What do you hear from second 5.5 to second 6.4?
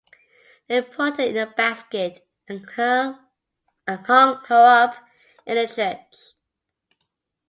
a church.